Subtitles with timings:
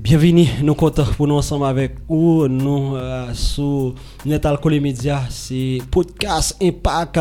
[0.00, 5.78] bienvenue, nous comptons pour nous ensemble avec vous, nous euh, sur Net Alcool Media, c'est
[5.90, 7.18] podcast Impact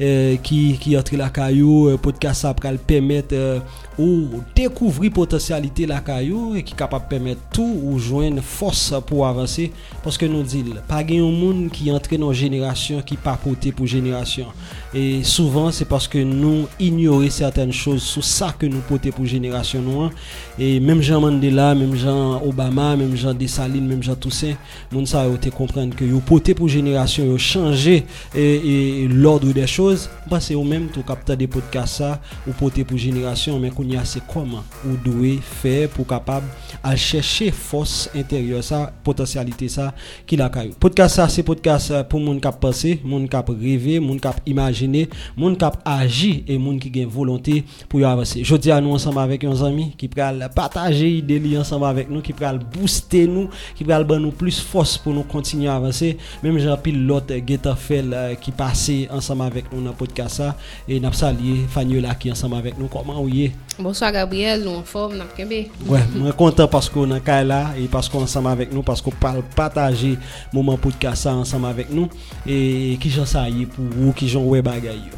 [0.00, 3.58] euh, qui qui entre la caillou, euh, podcast ça le permettre euh,
[3.98, 9.70] ou découvrir potentialité la caillou et qui capable permettre tout ou joindre force pour avancer.
[10.02, 13.86] Parce que nous dit pas un monde qui entre dans génération qui pas porté pour
[13.86, 14.46] génération.
[14.94, 19.26] Et souvent c'est parce que nous ignorons certaines choses sur ça que nous porter pour
[19.26, 20.10] génération nous hein.
[20.58, 24.58] et même Jean Mandela même jan Obama, menm jan Desaline, menm jan Toussaint,
[24.90, 29.08] moun sa yo te komprende ke yo pote pou jenerasyon yo chanje e, e, e
[29.12, 32.10] l'ordre de chouz, ba se yo menm tou kapta de podcast sa,
[32.46, 36.46] yo pote pou jenerasyon, men kon yase koman ou doye fe pou kapab
[36.80, 39.90] al cheshe fos interior sa, potansyalite sa
[40.28, 40.74] ki la kayo.
[40.80, 45.56] Podcast sa se podcast pou moun kap pase, moun kap reve, moun kap imagine, moun
[45.60, 47.60] kap aji e moun ki gen volonte
[47.90, 48.44] pou yo avase.
[48.46, 52.32] Jodi anou ansamba vek yon zami ki pral pataje ide li ansamba avec nous qui
[52.32, 56.76] pral booster nous qui ban nous plus force pour nous continuer à avancer même Jean
[56.76, 60.56] pile l'autre Getafel euh, qui passait ensemble avec nous dans podcast ça
[60.88, 64.82] et n'a salué Faniola qui ensemble avec nous comment vous est Bonsoir Gabriel, nous en
[64.82, 65.90] forme, nous.
[65.90, 69.00] Ouais, moi content parce qu'on est là et parce qu'on est ensemble avec nous parce
[69.00, 70.18] qu'on parle partager
[70.52, 72.08] moment podcast ça ensemble avec nous
[72.46, 75.10] et qui j'en ça pour vous qui j'en ouais bagaille.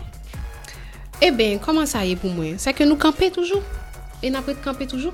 [1.21, 2.47] Eh bien, comment ça y est pour moi?
[2.57, 3.63] C'est que nous camper toujours.
[4.23, 5.13] Et nous après camper toujours.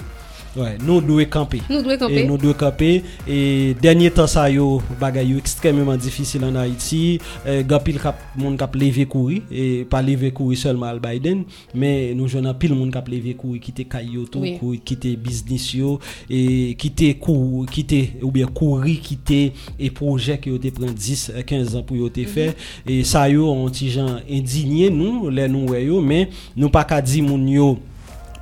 [0.57, 1.61] Ouais, nous devons camper.
[1.71, 2.21] Nous devons camper.
[2.21, 3.03] Et nous devons camper.
[3.29, 7.21] Et dernier temps, ça yo, bagay yo extrêmement difficile en Haïti.
[7.47, 9.43] Euh, Gapil kap, moun kap levé courir.
[9.51, 11.45] Et pas levé courir seulement al Biden.
[11.75, 14.81] Mais nous jeunes pile moun kap levé courir, quitter kayo tout, Oui.
[14.85, 15.99] quitter business yo.
[16.31, 21.33] Et quitter cour, quitter, ou bien courir, quitter, et projet qui ont été prend 10,
[21.37, 22.55] euh, 15 ans pour yo te faire.
[22.87, 25.69] Et ça yo, on ti gens indigné nous, les nous.
[26.01, 27.79] Mais nous pas qu'à dire moun yo,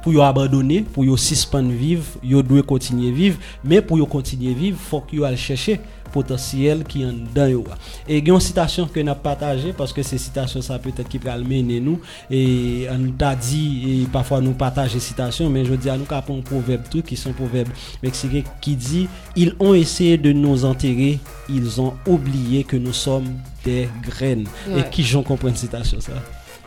[0.07, 4.55] pour yo abandonner, pour yo suspendre vivre, yo doit continuer vivre, mais pour yo continuer
[4.55, 5.81] vivre, faut que yo al chercher
[6.13, 7.65] potentiel qui en dedans yo.
[8.07, 11.81] Et une citation que n'a partagé parce que ces citations ça peut-être qui pral mener
[11.81, 11.99] nous
[12.31, 16.19] et on t'a dit et parfois nous partager citations mais je dis à nous qu'à
[16.19, 21.19] un proverbe tout qui sont proverbes mexicains qui dit ils ont essayé de nous enterrer,
[21.49, 23.27] ils ont oublié que nous sommes
[23.65, 24.47] des graines.
[24.69, 24.83] Ouais.
[24.83, 26.13] Et qui j'en comprend cette citation ça?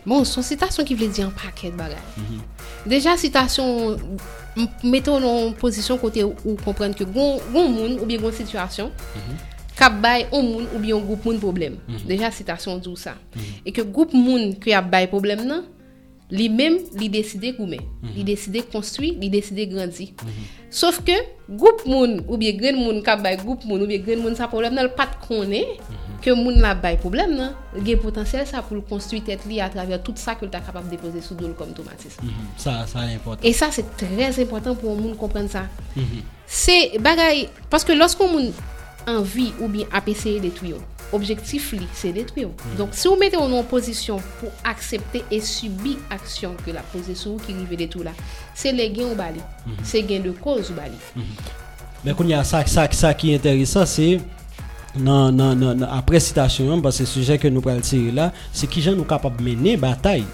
[0.05, 1.97] Bon, son citation qui veut dire un paquet de bagages.
[2.85, 3.97] Déjà, citation,
[4.83, 8.91] mettons en position côté où comprendre que gon, gon moun ou bien gon situation,
[9.77, 11.77] kap bay on moun ou bien un groupe moun problème.
[12.07, 13.15] Déjà, citation dit ça.
[13.65, 15.63] Et que groupe moun qui a bay problème nan,
[16.31, 17.81] li même li décider goumen.
[18.15, 20.09] Li décider construire, li décider grandir.
[20.69, 21.11] Sauf que
[21.49, 24.47] groupe moun ou bien grand moun kap bay groupe moun ou bien grand moun sa
[24.47, 25.67] problème nan, l pas de connaît
[26.21, 27.53] que moun la bay problème nan,
[27.85, 30.85] gen potentiel ça pour le construire tête li à travers tout ça que tu capable
[30.85, 32.17] de déposer sous dol comme tomatis.
[32.57, 33.41] Ça ça est important.
[33.43, 35.63] Et ça, c'est très important pour un monde comprendre ça.
[36.45, 38.51] C'est bagay, parce que lorsqu'on moun
[39.07, 40.75] envie ou bien a essayer de détruire,
[41.13, 42.49] objectif li, c'est détruire.
[42.77, 47.31] Donc, si vous mettez en position pour accepter et subir action que la posée sur
[47.31, 48.11] vous qui rive tout là,
[48.53, 49.39] c'est les gains au bali.
[49.83, 50.97] C'est gain de cause au bali.
[52.03, 54.19] Mais quand il y a ça, ça, ça qui est intéressant, c'est
[54.97, 57.81] non, non, non, après citation, parce que le sujet que nous prenons
[58.13, 60.25] là, c'est qui gens nous capables de mener bataille.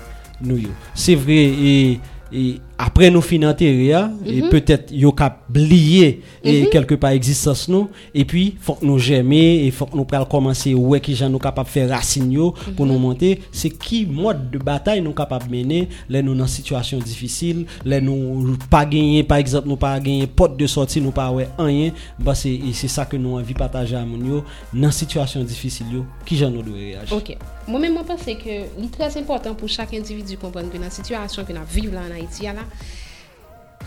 [0.41, 0.59] Nous.
[0.93, 1.99] C'est vrai,
[2.31, 7.67] et après nous finir enterrer, hein, et peut-être yo cap oublier et quelque part existence
[7.69, 11.15] nous, et puis faut que nous germer, et faut que nous pral commencer ouais qui
[11.15, 15.01] gens nous capables de faire racine yo pour nous monter, c'est qui mode de bataille
[15.01, 19.67] nous capables de mener, là nous dans situation difficile, là nous pas gagner par exemple
[19.67, 23.15] nous pas gagner porte de sortie nous pas ouais rien, bah c'est c'est ça que
[23.15, 24.43] nous envie partager à moun yo
[24.73, 27.15] dans situation difficile yo, qui gens nous doit réagir.
[27.15, 27.37] Ok.
[27.67, 31.43] Moi-même, je pense que c'est très important pour chaque individu comprendre que dans la situation
[31.43, 32.51] que nous vivons là en Haïti, là,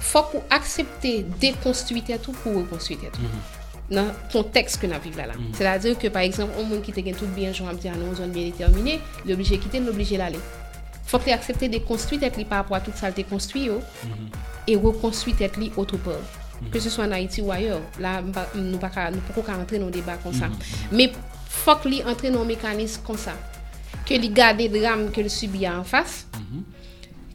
[0.09, 1.13] fok ou aksepte
[1.43, 3.23] dekonstuitè tou pou rekonstuitè tou.
[3.23, 3.55] Mm -hmm.
[3.89, 5.35] Nan konteks ke nan vive la la.
[5.35, 5.57] Mm -hmm.
[5.57, 7.77] Se la dire ke par exemple, ou moun ki te gen tout bien, joun am
[7.77, 10.39] di anon, zon bien determiné, l'oblige kite, l'oblige lale.
[11.05, 14.29] Fok li aksepte dekonstuitè li par apwa tout sa dekonstuit yo, mm -hmm.
[14.67, 16.39] e rekonstuitè li otopov.
[16.59, 16.83] Ke mhm.
[16.83, 19.11] se so an Haiti ou ayor, la nou pa ka
[19.55, 20.51] rentre nou debat kon sa.
[20.91, 21.07] Me
[21.49, 23.37] fok li rentre nou mekanisme kon sa.
[24.09, 26.25] Ke li gade dram ke li subi an fas,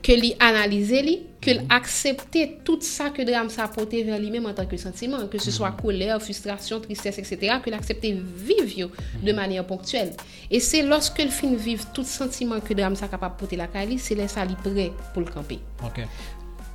[0.03, 4.45] que li analyse li, que li accepter tout ça que drame ça apporte vers lui-même
[4.45, 8.91] en tant que sentiment, que ce soit colère, frustration, tristesse, etc., que l'accepter vivre yo
[9.21, 10.11] de manière ponctuelle.
[10.51, 13.97] Et c'est lorsque le fin vivre tout sentiment que drame ça capable porter la cali,
[13.97, 15.59] c'est là ça li prêt pour le camper.
[15.83, 16.01] OK.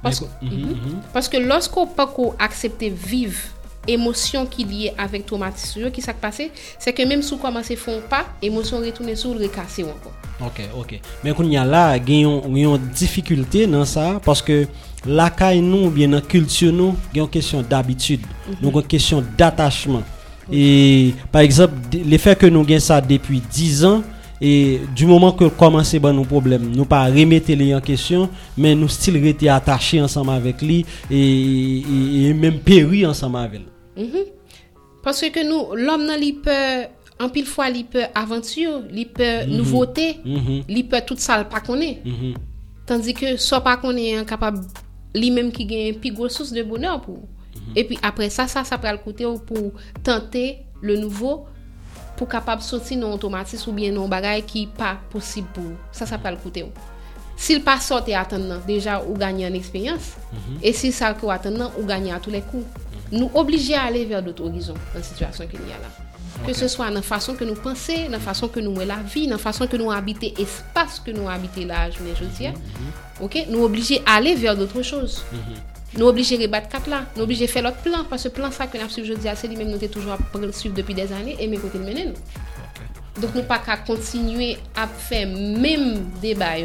[0.03, 1.01] Parce, Mais- Mhm, mhm.
[1.13, 3.39] parce que lorsqu'on peut qu'on accepte vivre
[3.87, 7.77] émotion qui liée avec traumatisme, qui s'est passé, c'est que même si on commence à
[7.77, 10.13] faire pas, émotion retourne sur le recasser encore.
[10.47, 10.93] Ok, ok.
[11.25, 14.67] Men koun ya la gen yon, yon difikulte nan sa, paske
[15.07, 18.61] lakay nou, bien nan kultur nou, gen yon kesyon d'abitude, mm -hmm.
[18.63, 20.05] nou gen kesyon d'atachman.
[20.47, 20.59] Okay.
[20.61, 24.05] E, par exemple, le fek ke nou gen sa depi 10 an,
[24.41, 28.79] e du moman ke komanse ban nou problem, nou pa remete li yon kesyon, men
[28.79, 33.67] nou stil rete atache ansama avek li, e, e, e men peri ansama vel.
[33.97, 34.25] Mm -hmm.
[35.03, 36.89] Paske ke nou, l'om nan li pe...
[37.21, 41.61] en pile li peut aventure, li peut nouveauté, Mhm, li peut tout ça le pas
[41.61, 42.01] connaît.
[42.05, 42.35] mhm.
[42.87, 44.61] Tandis que soit pas qu'on est capable
[45.15, 47.01] lui-même qui gagne plus grosse source de bonheur.
[47.77, 49.73] Et puis après ça, ça, peut côté pour
[50.03, 51.45] tenter le nouveau
[52.17, 55.65] pour capable sortir non automatisme ou bien non bagay qui pas possible pour.
[55.93, 56.65] Ça, ça peut côté.
[57.37, 60.17] S'il pas sorti attendant, déjà ou gagner en expérience.
[60.61, 62.65] Et si ça que attendant ou gagner à tous les coups.
[63.11, 66.08] Nous obligés à aller vers d'autres horizons dans la situation qu'il y a
[66.47, 68.89] Que ce soit dans la façon que nous pensons, dans la façon que nous voyons
[68.89, 72.31] la vie, dans la façon que nous habitons l'espace que nous habitons là, je veux
[72.39, 72.53] dire.
[73.21, 75.25] Ok, nous obligés à aller vers d'autres choses.
[75.97, 77.05] Nous obligés à rebattre cap là.
[77.17, 78.05] Nous obligés à faire l'autre plan.
[78.09, 80.53] Parce que le plan ça que nous suivre aujourd'hui, c'est lui-même nous avons toujours à
[80.53, 83.21] suivre depuis des années et mais côté le mener nous.
[83.21, 86.57] Donc nous pas qu'à continuer à faire même débat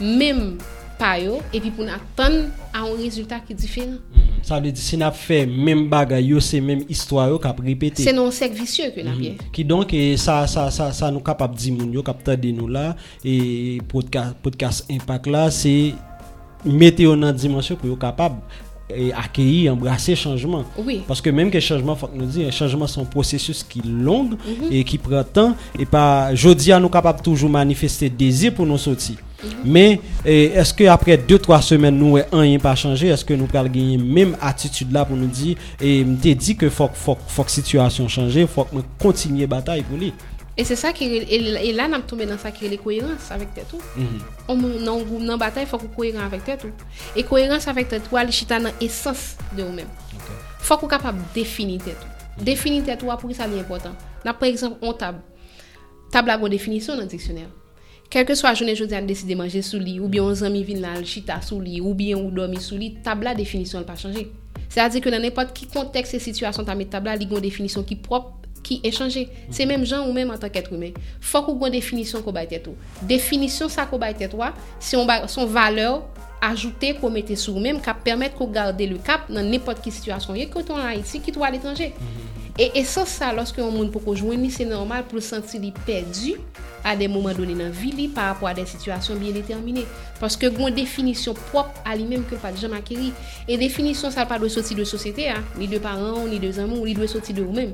[0.00, 0.58] même
[0.98, 3.96] pas et puis pour nous attendre à un résultat qui est différent.
[4.42, 8.02] Sa de di, si nap fè menm bagay yo, se menm histwa yo kap repete.
[8.02, 9.38] C'est non cercle vicieux que nous bien.
[9.54, 12.66] Ki donk e, sa, sa, sa, sa nou kapap di moun yo, kap tade nou
[12.66, 12.92] la,
[13.22, 15.94] e podcast, podcast Impact la, se
[16.66, 18.34] mete yo nan dimensyon pou yo kapap
[18.90, 20.66] e, akyeyi, embrase chanjman.
[20.82, 21.00] Oui.
[21.06, 24.34] Paske menm ke chanjman, fok nou di, chanjman son prosesus ki long,
[24.68, 26.04] e ki pran tan, e pa,
[26.34, 29.14] jodi a nou kapap toujou manifeste dezir pou nou soti.
[29.14, 29.31] Men, e, eske
[30.92, 34.94] apre 2-3 semen nou e an yon pa chanje, eske nou pral genye menm atitude
[34.94, 38.86] la pou nou di, e mte di ke fok, fok, fok situasyon chanje, fok mwen
[39.02, 40.12] kontinye batay pou li.
[40.56, 43.30] Et c'est ça qui et, et là nous tombé dans ça qui est la cohérence
[43.30, 43.80] avec tête tout.
[44.48, 46.72] On dans dans bataille faut cohérent avec tête tout.
[47.16, 49.88] Et cohérence avec tête tout, chita dans essence de vous-même.
[50.58, 52.44] Faut qu'on capable de définir tête tout.
[52.44, 53.92] Définir tête tout pour ça c'est important.
[54.24, 55.20] Là par exemple on table
[56.10, 57.48] table a une définition dans le dictionnaire.
[58.12, 60.62] Quel que soit journée aujourd'hui, on décide de manger sous lit, ou bien on amis
[60.64, 63.86] viennent là, chita sous lit, ou bien on dormir sous lit, table la définition n'a
[63.86, 64.30] pas changé.
[64.68, 67.34] C'est-à-dire que dans n'importe quel contexte et situation, tu mets table là, il y a
[67.34, 69.30] une définition qui est propre, qui est changée.
[69.50, 70.90] C'est même gens ou même en tant qu'être humain.
[71.22, 72.68] Faut qu'on ait une définition qu'on baille tête.
[73.00, 74.14] Définition ça qu'on baille
[74.78, 76.02] c'est on ba- son valeur
[76.42, 80.34] ajoutée qu'on mette sur même qui permettre qu'on garde le cap dans n'importe quelle situation.
[80.34, 81.94] Et quand on est en Haïti, qui toi à l'étranger.
[82.58, 86.34] Et, sans ça, lorsque on monde pour joindre, c'est normal pour le sentir li perdu
[86.84, 89.86] à des moments donnés dans la vie li, par rapport à des situations bien déterminées.
[90.20, 93.12] Parce que une définition propre à lui-même que pas jamais acquérir.
[93.48, 96.80] Et définition, ça pas doit sortir de société, hein, ni de parents, ni de amis,
[96.80, 97.72] ni doit sortir de vous-même.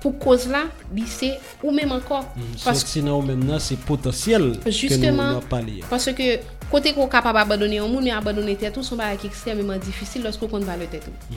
[0.00, 2.24] Pour cause là, li c'est ou même encore.
[2.64, 6.38] Parce Sot si nan ou men nan, se potasyel ke nou Justement, nan pale ya.
[6.70, 9.30] Côté qu'on est capable d'abandonner un monde, mais abandonner tête tout, son bagage qui est
[9.30, 11.36] extrêmement difficile lorsqu'on compte pas le tête tout.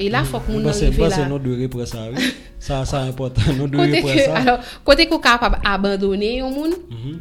[0.00, 1.26] Et là, faut que moun arrive mwen se là.
[1.26, 2.22] nou dwe repre sa, oui.
[2.62, 4.36] Sa, sa important, nou dwe Côté repre que, sa.
[4.36, 6.74] alors, côté qu'on est capable d'abandonner un monde,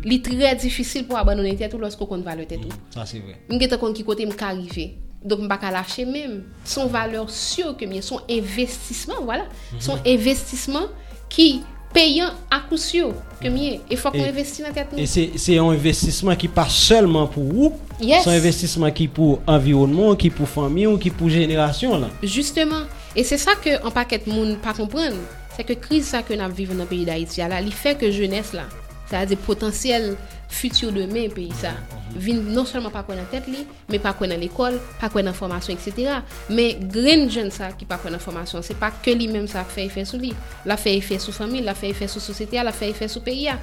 [0.06, 2.75] il est très difficile pour abandonner tête tout lorsqu'on compte pas le tête tout.
[2.94, 3.33] Sa se vre.
[3.50, 4.92] Mwen gen kon ki kote m ka arrive.
[5.25, 6.44] Donc m pa ka lâcher même.
[6.63, 9.48] Son valeur sûre que mien, son investissement, voilà.
[9.80, 10.86] Son investissement
[11.30, 11.63] qui
[11.94, 13.13] payant à coup sûr.
[13.42, 17.28] Il faut qu'on Et- investisse dans tête E se, se yon investissement ki pa selman
[17.30, 18.23] pou ou, Yes.
[18.26, 22.09] son investissement ki pou environnement, ki pou fami ou, ki pou jenerasyon la.
[22.23, 22.81] Justement.
[23.16, 25.16] Et c'est ça que un paquet de monde pas comprendre.
[25.56, 28.11] C'est que crise ça que nous vivons dans le pays d'Haïti là, il fait que
[28.11, 28.64] jeunesse là,
[29.09, 30.16] c'est-à-dire potentiel
[30.47, 31.71] futur demain pays ça,
[32.16, 36.11] vient non seulement pas connaître tête li, mais pas connaître l'école, pas connaître formation etc.
[36.49, 39.85] Mais grain jeune ça qui pas connaître formation, c'est pas que lui même ça fait
[39.85, 40.33] effet sur lui,
[40.66, 43.45] la fait effet sur famille, la fait effet sur société, la fait effet sur pays.
[43.45, 43.59] là.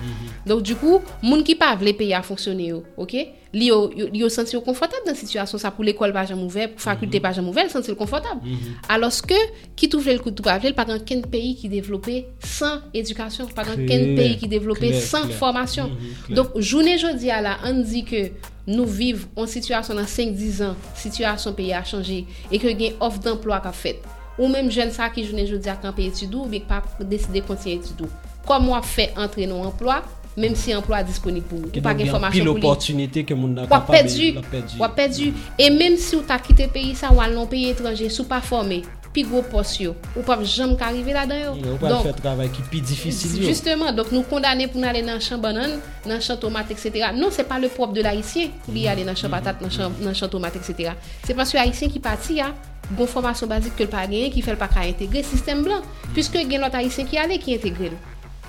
[0.47, 3.17] Donc du coup, moun qui pas vle pays à fonctionner OK?
[3.55, 7.21] Li yo, yo, senti confortable dans situation ça pour l'école pas jamais ouvert, pour faculté
[7.21, 8.41] pas jamais ouvert, senti confortable.
[8.89, 9.35] Alors que
[9.77, 13.85] qui trouve le coup de pas pas aucun pays qui développé sans éducation, pas aucun
[13.87, 15.91] Clair, pays qui développé sans formation.
[16.31, 18.25] Donc Jounen jodi ala, an di ke
[18.67, 23.21] nou viv an situasyon an 5-10 an, situasyon peyi a chanje, e ke gen of
[23.23, 24.03] d'emplwa ka fet.
[24.35, 27.77] Ou menm jen sa ki jounen jodi a kan peyi etudou, bek pa deside konti
[27.77, 28.11] etudou.
[28.49, 30.01] Kom wap fe entre nou emplwa,
[30.35, 31.63] menm si emplwa disponib pou.
[31.71, 32.65] Ou pa gen formasyon pou li.
[32.65, 34.33] Pil oportunite ke moun nan kapabili.
[34.41, 34.83] Wap pedu.
[34.83, 35.31] Wap pedu.
[35.55, 38.83] E menm si ou ta kite peyi sa, wal non peyi etranje, sou pa forme.
[39.15, 39.95] pi gwo pos yo.
[40.15, 41.55] Ou pap jam ka rive la dan yo.
[41.73, 43.49] Ou pap fè travay ki pi difisil yo.
[43.49, 45.79] Justement, donc nou kondane pou nan ale nan chan banan,
[46.09, 47.13] nan chan tomat, etc.
[47.17, 49.55] Non, se pa le prop de l'haïsien li ale nan chan mm-hmm.
[49.63, 50.95] patat, nan chan tomat, etc.
[51.23, 52.51] Se bon pas yo haïsien ki pati ya,
[52.91, 55.85] gon formasyon bazik ke l pa genye ki fel pa ka integre sistem blan.
[55.85, 56.19] Mm-hmm.
[56.19, 58.01] Piske gen lot haïsien ki ale ki integre l.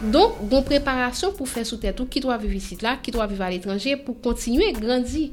[0.01, 3.13] Don, gon preparasyon pou fè sou tèt ou ki to a vivi sit la, ki
[3.15, 5.29] to a vivi al etranje pou kontinue grandi.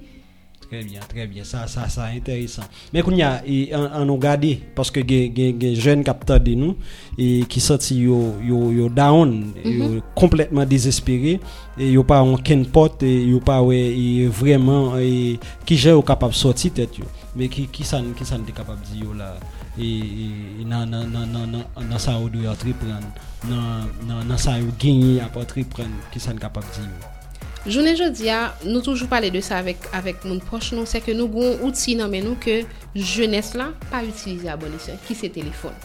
[0.73, 1.45] Très bien, très bien.
[1.45, 2.62] Ça, ça, ça intéressant.
[2.95, 6.55] Mais qu'on y a, et, en, en nous garder, parce que des jeunes capteurs de
[6.55, 6.76] nous,
[7.19, 11.41] et qui sortent, yo, yo, yo down, yo complètement désespérés,
[11.79, 16.38] et yo pas aucune porte, et yo pas, ouais, vraiment, et, qui j'ai capable de
[16.38, 17.05] sortir tête, yo.
[17.37, 19.37] Mais qui, qui ça, qui ça capable de dire, là,
[19.79, 23.12] et, dans, dans, dans, dans, dans, dans ça, on doit entreprendre,
[23.45, 27.12] dans, dans, dans ça, on à entreprendre, qui ça capable de dire.
[27.62, 31.31] Jounen jodi a, nou toujou pale de sa avek moun proche nou, se ke nou
[31.31, 32.64] goun outi nan men nou ke
[32.97, 35.76] jounes la pa utilize abonisyon, ki se telefon.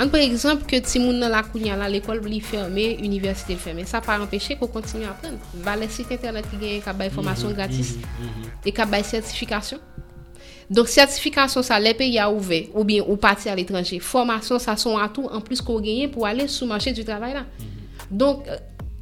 [0.00, 3.60] An pre exemple ke ti moun nan la kounya la, l'ekol li ferme, universite li
[3.60, 5.36] ferme, sa pa empeshe ko kontinu apren.
[5.62, 7.94] Va le site internet ki gen kabay formasyon gratis,
[8.64, 9.84] e kabay sertifikasyon.
[10.72, 11.78] Donk sertifikasyon sa
[12.30, 14.00] ouve, ou bien ou pati al etranje.
[14.00, 17.44] Formasyon sa son atou, an plus ko genye pou ale sou manche du travay la.
[18.10, 18.48] Donk,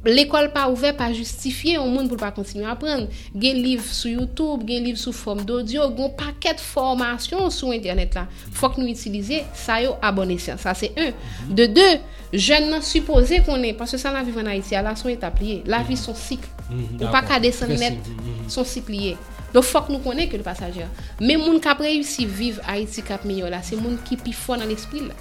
[0.03, 3.05] L'ekol pa ouve, pa justifiye, ou moun pou pa kontinu apren.
[3.31, 8.25] Gen liv sou YouTube, gen liv sou form d'audio, gen paket formasyon sou internet la.
[8.59, 10.59] Fok nou itilize, sa yo abonesyan.
[10.59, 11.15] Sa se un.
[11.47, 11.87] De de,
[12.35, 15.61] jen nan suppose konen, paske sa la vive nan Haiti, ala son etap liye.
[15.71, 16.43] La vi son sik.
[16.67, 18.51] Mhm, ou pa ka desen net, mhm, mhm.
[18.51, 19.15] son sik liye.
[19.55, 20.91] Don fok nou konen ke l pasajer.
[21.21, 24.67] Men moun kap reyusi vive Haiti kap miyo la, se moun ki pi fon nan
[24.67, 25.15] l'esprit la.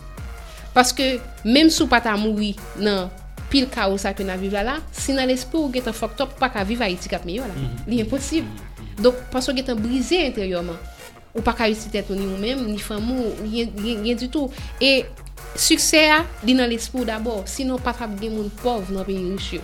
[0.74, 3.12] Paske, menm sou pata moui nan
[3.52, 5.68] pil kao sa ke nan vive la la, si nan l'espo mhm.
[5.68, 5.68] mhm.
[5.68, 5.68] mhm.
[5.68, 7.54] ou get an fok top pa ka vive Haiti kap meyo la.
[7.54, 7.88] Mm -hmm.
[7.90, 8.44] Li imposib.
[9.02, 10.76] Dok, paso get brize interiorman.
[11.32, 14.52] Ou pa ka yusi tet ni ou mem, ni famou, rien du tout.
[14.80, 15.04] E,
[15.56, 17.48] suksè a, li nan l'espo d'abord.
[17.48, 19.62] Sinon, patap gen moun pov nan peyi rishyo.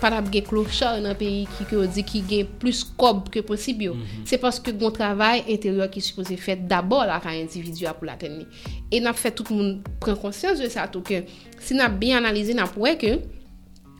[0.00, 3.80] Patap gen klochor nan peyi ki ki ou di ki gen plus kob ke posib
[3.82, 3.94] yo.
[3.94, 4.28] Mm -hmm.
[4.28, 8.46] Se paske goun travay interior ki suppose fet d'abord la ka individu apou la tenni.
[8.90, 11.22] E nap fè tout moun pren konsyans de sa tou ke
[11.62, 13.18] si nap bi analize nap wè ke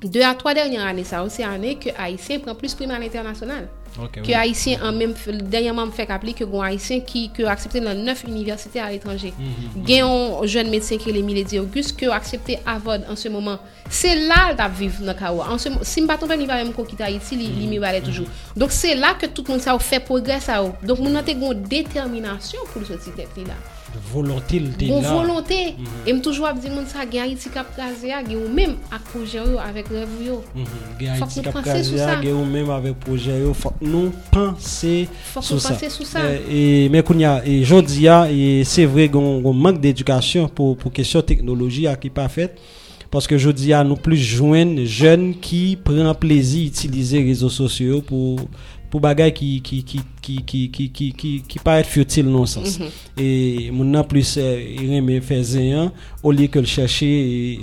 [0.01, 0.31] 2 bon mhm, mhm.
[0.31, 3.69] a 3 dernyan anè sa ou se anè ke Haitien pren plus priman l'internasyonal.
[3.99, 4.35] Okay, ke oui.
[4.35, 5.13] Haitien an mèm
[5.53, 9.31] deryanman m fèk aple ke goun Haitien ki ke aksepte nan 9 universite al etranje.
[9.37, 9.87] Mm -hmm.
[9.87, 13.59] Gen yon jwen medsen ke le Milady Auguste ke aksepte avod an se moman.
[13.91, 15.59] Se la tap viv nan ka ou.
[15.83, 17.61] Si m baton pe ni va mèm ko kita Haiti li, mm -hmm.
[17.61, 18.25] li mi wale toujou.
[18.25, 18.59] Mm -hmm.
[18.59, 20.73] Donk se la ke tout moun sa ou fè progres sa ou.
[20.83, 23.55] Donk moun an te goun determinasyon pou sou ti tep li la.
[24.13, 25.75] Volonté bon volonté.
[25.79, 26.09] Mm -hmm.
[26.09, 29.89] et me toujours dire mon ça gagne Haïti cap casé ou même avec projet avec
[29.89, 30.43] rêve yo.
[31.19, 35.09] Faut Haïti cap casé ou même avec projet yo faut nous penser
[35.41, 36.21] sur ça sur ça
[36.51, 42.11] et mais kounya et et c'est vrai qu'on manque d'éducation pour pour question technologie qui
[42.11, 42.55] pas faite
[43.11, 47.29] parce que je dis à nous plus joindre jeunes qui prennent plaisir à utiliser les
[47.31, 48.41] réseaux sociaux pour
[48.91, 49.01] pour
[49.35, 50.01] qui qui qui
[50.47, 52.79] ki, ki, ki, ki pa et fiotil non sens.
[52.79, 53.11] Mm -hmm.
[53.21, 55.91] E moun nan plus reme fe zeyan,
[56.23, 57.09] ou liye ke l chèche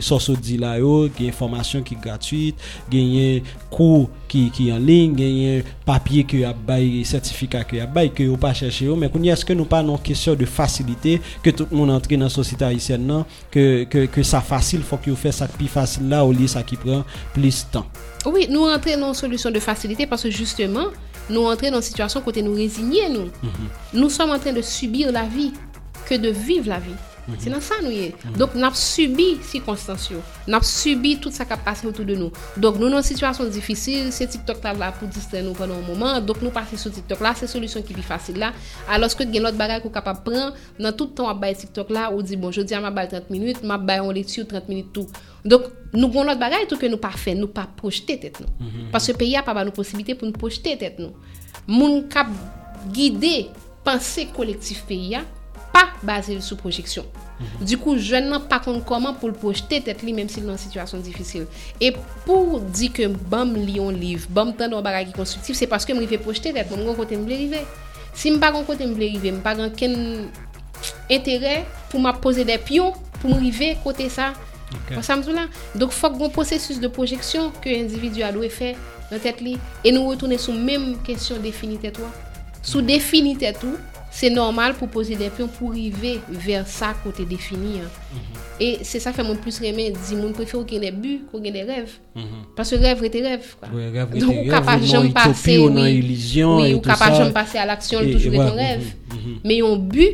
[0.06, 2.56] soso di la yo, genye formasyon ki gratuit,
[2.92, 3.44] genye
[3.74, 8.12] kou ki yon ling, genye papye ki yo ap bay, sertifika ki yo ap bay,
[8.14, 11.54] ki yo pa chèche yo, men kounye eske nou pa nan kesyon de fasilite, ke
[11.56, 15.32] tout moun antre nan sosite haisyen nan, ke, ke, ke sa fasil, fòk yo fè
[15.32, 17.06] sa pi fasil la, ou liye sa ki pren
[17.36, 17.88] plis tan.
[18.28, 20.92] Oui, nou antre nan solusyon de fasilite, parce justement,
[21.30, 23.30] nou antre nan situasyon kote nou nous résigner nous.
[23.94, 25.54] Nous sommes en train de subir la vie
[26.08, 26.92] que de vivre la vie.
[27.40, 30.12] C'est dans ça nous y Donc nous avons subi circonstances,
[30.48, 32.32] nous avons subi tout ça qui a passé autour de nous.
[32.56, 36.22] Donc nous dans une situation difficile, c'est TikTok là pour distraire nous pendant un moment.
[36.22, 38.54] Donc nous passons sur TikTok là, c'est solution qui est facile là.
[38.90, 42.12] Alors que il l'autre bagage qu'on capable prendre dans tout le temps à TikTok là,
[42.14, 44.94] on dit bon, je dis à ma 30 minutes, ma bail on lecture 30 minutes
[44.94, 45.08] tout.
[45.44, 48.70] Donc nous avons l'autre bagage tout que nous pas fait, nous pas projeter tête nous.
[48.92, 51.12] Parce que le pays a pas de possibilité pour nous projeter tête nous.
[51.68, 52.28] Moun cap
[52.94, 53.48] guider
[53.84, 55.18] penser collectif pays
[55.78, 57.06] pas basé sur projection.
[57.62, 60.48] Du coup, je n'ai pas compte comment pour le projeter tête lui même s'il est
[60.48, 61.46] dans une situation difficile.
[61.80, 61.94] Et
[62.26, 65.94] pour dire que bam li un livre, bam tant un bagage constructif, c'est parce que
[65.94, 67.62] me vais projeter tête mon côté me river.
[68.14, 70.26] Si me pas côté me river, me pas aucun
[71.12, 74.34] intérêt pour m'a poser des pions pour me river côté ça.
[74.90, 74.96] Okay.
[74.96, 75.46] Là.
[75.76, 78.76] Donc faut un processus de projection que l'individu a doit faire
[79.10, 82.08] dans tête li et nous retourner sur même question définir toi.
[82.62, 83.78] Sous définir tout
[84.20, 86.16] c'est normal pour poser des pions pour arriver
[86.48, 87.74] vers ça côté défini.
[87.84, 87.90] Hein.
[88.14, 88.64] -hmm.
[88.66, 89.88] Et c'est ça qui fait mon plus aimer.
[90.06, 91.96] Dis mon préfère qu'il y ait des buts, qu'il y ait des rêves.
[92.16, 92.22] -hmm.
[92.56, 93.48] Parce que rêve était rêve.
[93.60, 93.68] Quoi.
[93.76, 97.60] Ouais, rêve Donc, ou capable de passer, oui, illusion oui, et ou capable de passer
[97.64, 98.86] à l'action, Et- toujours et ouais, un rêve.
[99.12, 99.38] mhm, mhm.
[99.48, 100.14] Mais un but,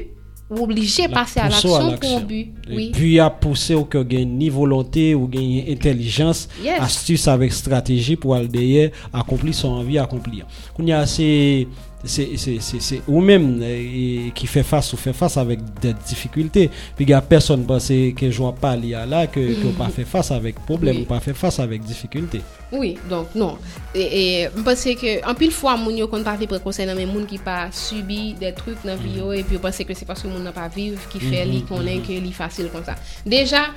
[0.66, 1.70] obligé de passer à l'action
[2.02, 2.48] pour un but.
[2.70, 2.86] Et Oui.
[2.98, 6.80] puis à pousser au que gagne ni volonté ou gagne intelligence, Yes.
[6.88, 8.92] astuce avec stratégie pour aller
[9.22, 10.46] accomplir son envie accomplir.
[10.74, 11.68] Qu'on y a c'est
[12.04, 15.94] c'est c'est c'est c'est ou même euh, qui fait face ou fait face avec des
[15.94, 19.68] difficultés puis il y a personne pense que je vois pas là là que que
[19.78, 21.02] pas fait face avec problème Oui.
[21.04, 22.42] ou pas fait face avec difficulté
[22.74, 23.58] Oui, donc non.
[23.94, 26.98] Et, je pense que en pile fois moun yo kon pa vle prendre conseil nan
[26.98, 30.06] men moun qui pas subi des trucs dans vie yo et puis pense que c'est
[30.06, 32.96] parce que moun n'a pas vivre qui fait li connaît que li facile comme ça.
[33.26, 33.68] Déjà,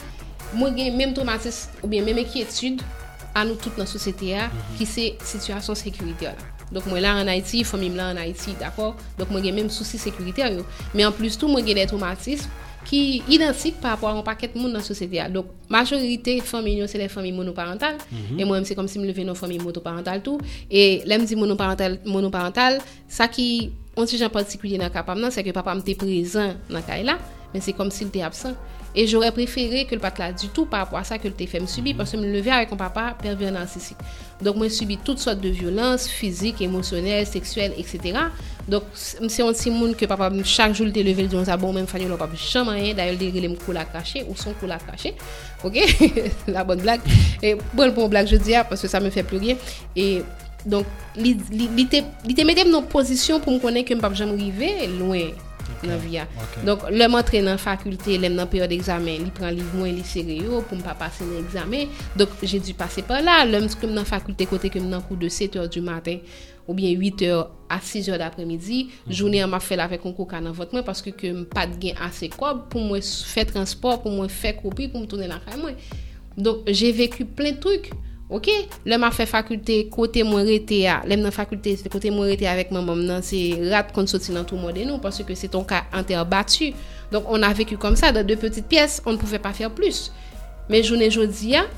[0.54, 2.80] moi même traumatisme ou bien même inquiétude
[3.35, 6.55] à nous toutes dans la société a, qui c'est situation sécuritaire là.
[6.73, 8.96] Donc moi là en Haïti, famille là en Haïti, d'accord?
[9.18, 10.50] Donc moi j'ai même souci sécuritaire.
[10.94, 12.49] Mais en plus tout moi j'ai des traumatismes
[12.85, 15.23] qui identiques par rapport à un paquet de monde dans la société.
[15.28, 17.99] Donc majorité famille c'est les familles monoparentales
[18.38, 20.38] et moi c'est comme si me lever dans famille monoparentale tout
[20.70, 25.50] et là me dit monoparental monoparental, ça qui on gens particulier dans capable c'est que
[25.50, 27.18] papa m'était présent dans cas là,
[27.52, 28.54] mais c'est comme s'il était absent.
[28.98, 31.60] Et j'aurais préféré que le papa là du tout par rapport à ça que le
[31.60, 33.98] me subir parce que me lever avec un papa pervers narcissique.
[34.42, 38.18] Donc moi subi toutes sortes de violences physiques, émotionnelles, sexuelles, etc.
[38.66, 41.86] Donc c'est un petit monde que papa chaque jour le lever le dit bon même
[41.86, 44.78] fallu le papa jamais rien d'ailleurs il me coule à cacher ou son coule à
[44.78, 45.14] cacher.
[45.62, 45.78] OK
[46.48, 47.02] La bonne blague.
[47.42, 49.56] Et bon pour blague je dis ah, parce que ça me fait plus rien
[49.94, 50.22] et
[50.64, 50.86] donc
[51.16, 55.28] li te mettait dans une position pour me connaître que me pas jamais arriver loin
[55.75, 55.88] okay.
[55.90, 56.26] nan viya.
[56.44, 56.64] Okay.
[56.66, 60.62] Donk lèm antre nan fakulte, lèm nan peryode examen, li pran liv mwen li seryo
[60.66, 61.92] pou m pa pase nan examen.
[62.18, 65.04] Donk jè di pase pa la, lèm skou m nan fakulte kote ke m nan
[65.06, 66.23] kou de 7 or du maten
[66.66, 67.37] ou bien 8 mhm.
[67.37, 68.85] or a 6 or d'apremidi.
[68.85, 69.12] Mm -hmm.
[69.12, 71.76] Jounè an ma fèl avè kon kou ka nan vot mwen paske ke m pat
[71.82, 75.40] gen ase kob pou mwen fè transport, pou mwen fè kopi, pou m tounen la
[75.44, 75.75] kay mwen.
[76.37, 77.92] Donk jè veku plen trouk.
[78.26, 78.49] Ok,
[78.83, 82.56] lè ma fè fakulte kote mwen rete ya, lè mnen fakulte kote mwen rete ya
[82.59, 83.38] vek mwen mwen nan se
[83.71, 86.73] rat kon soti nan tou mode nou, parce que se ton ka anter batu.
[87.12, 89.71] Donk on a veku kom sa, dan de petite piyes, on ne poufe pa fèr
[89.71, 90.09] plus.
[90.66, 91.68] Men jounen jodi ya,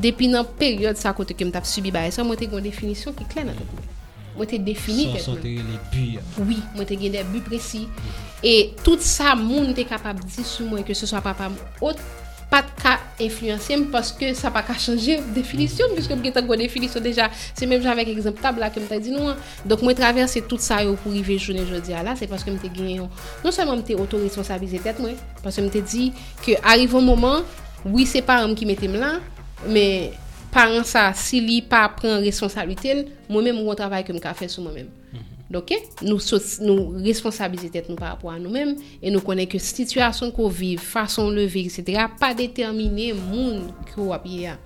[0.00, 2.64] depi nan peryode sa kote ke m tap subi ba, e sa mwen te kon
[2.64, 3.88] definisyon ki klen nan te pou.
[4.32, 5.26] Mwen te defini tek mwen.
[5.26, 6.24] Son te gen le bu ya.
[6.40, 7.84] Oui, mwen te gen le bu presi.
[7.84, 8.28] Mm -hmm.
[8.42, 11.60] E tout sa moun te kapab di sou mwen, ke se so a papa mwen
[11.92, 12.00] ot,
[12.52, 12.92] pat ka
[13.24, 15.96] influensem paske sa pa ka chanje definisyon mm.
[15.96, 18.90] piske mwen getan gwa definisyon deja se menm jan vek ekzemp tab la ke mwen
[18.90, 22.04] te di nou an dok mwen traverse tout sa yo pou rive jounen jodi a
[22.04, 23.08] la se paske mwen te genyon
[23.44, 26.10] non seman mwen te otoresponsabilize tet mwen paske mwen te di
[26.44, 27.46] ke arrivon mouman
[27.88, 29.14] oui se param ki metem la
[29.64, 29.86] me
[30.52, 34.52] paran sa si li pa pren responsabilite mwen menm mwen travay ke mwen ka fe
[34.52, 38.78] sou mwen menm Doke, nou, so, nou responsabilize tet nou par rapport a nou menm
[38.98, 44.10] E nou konen ke situasyon ko viv, fason le viv, etc Pa determine moun kyo
[44.16, 44.56] ap ye a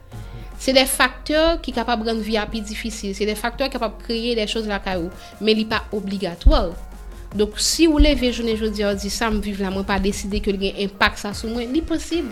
[0.63, 4.47] Se de faktor ki kapab rende vi api difisil Se de faktor kapab kreye de
[4.49, 5.11] chos la ka ou
[5.43, 6.75] Men li pa obligatwal
[7.37, 10.55] Dok si ou leve jounen jodi ordi sa m viv la mwen pa deside ke
[10.55, 12.31] li gen impak sa sou mwen Li posib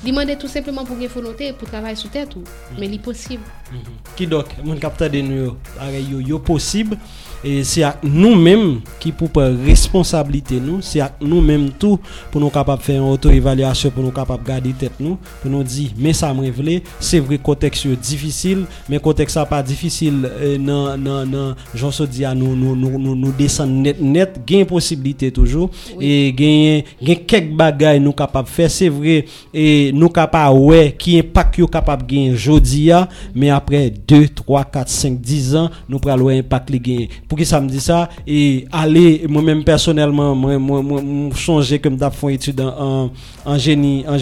[0.00, 2.44] Li mande tout sepleman pou gen fonote pou travay sou tet ou.
[2.78, 3.98] Men li posib Mhm.
[4.18, 6.96] Ki dok, moun kapta de nou yo, are yo yo posib,
[7.40, 11.96] e se ak nou menm ki pou pe responsabilite nou, se ak nou menm tou
[12.32, 15.86] pou nou kapap fe yon auto-evaluasyon, pou nou kapap gade tet nou, pou nou di,
[15.96, 20.56] me sa mrevele, se vre konteks yo difisil, me konteks sa pa difisil, e, euh,
[20.60, 24.66] nan, nan, nan, jonso di a nou, nou, nou, nou, nou desen net net, gen
[24.68, 26.10] posibilite toujou, oui.
[26.10, 29.22] e gen, gen kek bagay nou kapap fe, se vre,
[29.54, 33.90] e nou kapap we, ki yon pak yo kapap gen jodi ya, me a après
[33.90, 37.04] 2, 3, 4, 5, 10 ans, nous prenons impact les gain.
[37.28, 41.78] Pour que ça me dit ça, et aller, moi-même personnellement, moi, moi, moi, moi changer
[41.78, 43.10] comme font étude en,
[43.44, 44.18] en, en génie, en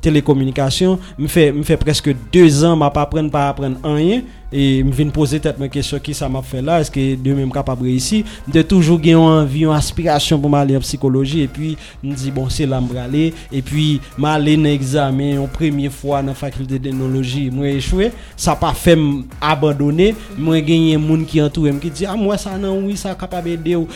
[0.00, 4.22] télécommunication, me fait, me fait presque deux ans, m'a pas apprendre, pas apprendre rien,
[4.56, 6.80] et me viens poser tête mes questions qui ça m'a fait là?
[6.80, 8.24] Est-ce que de même capable réussir?
[8.46, 11.40] De toujours gagner envie une aspiration pour m'aller en psychologie.
[11.42, 13.34] Et puis me dit bon c'est là aller.
[13.50, 17.50] Et puis m'aller dans examen en première fois dans faculté de technologie.
[17.50, 18.12] Moi échoué.
[18.36, 18.96] Ça pas fait
[19.40, 20.14] abandonner.
[20.38, 23.74] Moi gagner monde qui entoure qui dit ah moi ça non oui ça capable aider
[23.74, 23.88] ou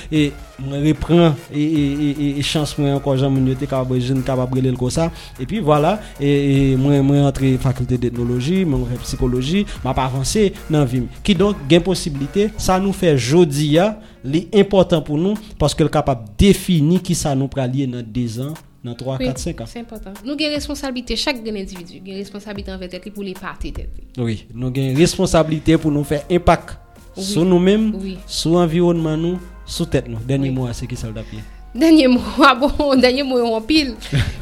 [0.58, 4.22] et moi reprend et, et, et, et chance moi encore j'en mon était capable jeune
[4.22, 8.64] capable de comme ça et puis voilà et, et moi moi entré faculté de technologie
[8.64, 13.16] moi fait psychologie m'a pas avancé dans vie qui donc gain possibilité ça nous fait
[13.16, 17.86] jodi a li important pour nous parce que le capable définir qui ça nous pralier
[17.86, 20.12] dans 2 ans dans 3 Oui, 4 5 ans C'est important.
[20.24, 23.90] Nous avons responsabilité, chaque individu, a responsabilité envers tête pour les parties tête.
[24.18, 26.78] oui nous avons responsabilité pour nous faire impact
[27.16, 27.22] Oui.
[27.24, 28.16] sur nous-mêmes Oui.
[28.26, 30.54] sur l'environnement nous sur tête nous dernier Oui.
[30.54, 31.40] mot c'est qui ça le papier
[31.74, 33.94] Dernier mot, ah bon, dernier mot en pile.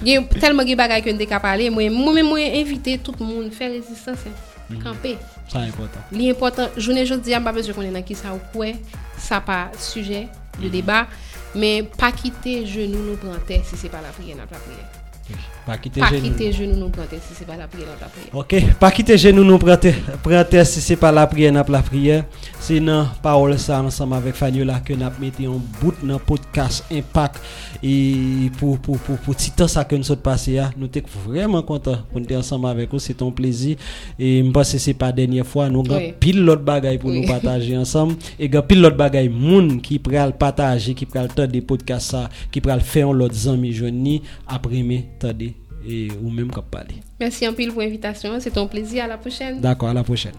[0.03, 1.69] Il y a tellement de bagages que nous parler.
[1.71, 4.77] Moi, moi-même, moi, inviter tout le monde, faire résistance, hein.
[4.83, 5.19] camper.
[5.49, 8.33] ça important L'important, journée aujourd'hui, je ne sais pas besoin qu'on est dans qui ça
[8.33, 8.67] ou quoi,
[9.19, 10.29] ça pas sujet
[10.63, 11.09] de débat,
[11.55, 15.39] mais pas quitter genou nous prendre si c'est pas la prière, prière.
[15.67, 16.23] pas quitter Pas genou.
[16.23, 18.35] quitter genou nous prendre si c'est pas la prière, notre prière.
[18.35, 22.25] Ok, pas quitter genou nous prendre si c'est pas la prière n'a la prière.
[22.67, 27.41] C'est nan parole ça ensemble avec Faniola que n'a mis en bout dans podcast Impact.
[27.81, 32.21] Et pour pour pour temps ça que nous sommes passé nous sommes vraiment contents pour
[32.21, 33.77] être ensemble avec vous c'est ton plaisir.
[34.19, 37.11] Et je pense que c'est pas la dernière fois nous avons pile l'autre bagaille pour
[37.11, 38.17] nous partager ensemble.
[38.37, 42.29] Et gars pile l'autre bagaille moun qui pral partager qui pral tendre des podcasts ça
[42.51, 45.05] qui pral faire l'autre amis jeunes après mais
[45.89, 46.97] et ou même qu'à parler.
[47.21, 49.05] Merci un pile pour l'invitation c'est ton plaisir.
[49.05, 49.61] À la prochaine.
[49.61, 50.33] D'accord à la prochaine